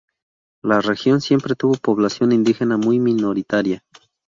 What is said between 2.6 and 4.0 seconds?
muy minoritaria.